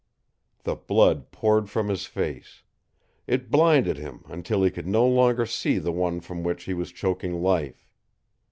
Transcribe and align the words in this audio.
The 0.63 0.73
blood 0.75 1.29
poured 1.29 1.69
from 1.69 1.87
his 1.89 2.07
face. 2.07 2.63
It 3.27 3.51
blinded 3.51 3.97
him 3.99 4.23
until 4.27 4.63
he 4.63 4.71
could 4.71 4.87
no 4.87 5.05
longer 5.07 5.45
see 5.45 5.77
the 5.77 5.91
one 5.93 6.21
from 6.21 6.43
which 6.43 6.63
he 6.63 6.73
was 6.73 6.91
choking 6.91 7.39
life. 7.39 7.87